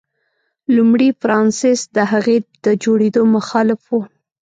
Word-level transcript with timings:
لومړي 0.75 1.09
فرانسیس 1.21 1.79
د 1.95 1.97
هغې 2.11 2.37
د 2.65 2.67
جوړېدو 2.83 3.21
مخالف 3.35 3.81
و. 3.89 3.93